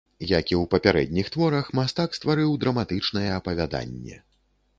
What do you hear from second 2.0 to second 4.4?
стварыў драматычнае апавяданне.